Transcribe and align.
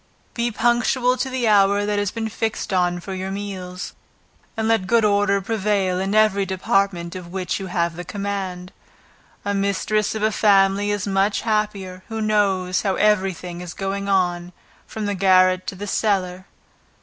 Be 0.33 0.49
punctual 0.49 1.15
to 1.17 1.29
the 1.29 1.47
hour 1.47 1.85
that 1.85 1.99
has 1.99 2.09
been 2.09 2.27
fixed 2.27 2.73
on 2.73 2.99
for 3.01 3.13
your 3.13 3.29
meals, 3.29 3.93
and 4.57 4.67
let 4.67 4.87
good 4.87 5.05
order 5.05 5.39
prevail 5.41 5.99
in 5.99 6.15
every 6.15 6.43
department 6.43 7.15
of 7.15 7.27
which 7.31 7.59
you 7.59 7.67
have 7.67 7.95
the 7.95 8.03
command. 8.03 8.71
A 9.45 9.53
mistress 9.53 10.15
of 10.15 10.23
a 10.23 10.31
family 10.31 10.89
is 10.89 11.05
much 11.05 11.41
happier, 11.41 12.01
who 12.07 12.19
knows 12.19 12.81
how 12.81 12.95
every 12.95 13.31
thing 13.31 13.61
is 13.61 13.75
going 13.75 14.09
on 14.09 14.53
from 14.87 15.05
the 15.05 15.13
garret 15.13 15.67
to 15.67 15.75
the 15.75 15.85
cellar. 15.85 16.47